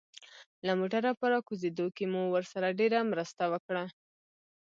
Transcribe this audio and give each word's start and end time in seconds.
له 0.65 0.71
موټره 0.79 1.11
په 1.19 1.25
راکوزېدو 1.33 1.87
کې 1.95 2.05
مو 2.13 2.21
ورسره 2.35 2.75
ډېره 2.79 2.99
مرسته 3.11 3.43
وکړه. 3.53 3.83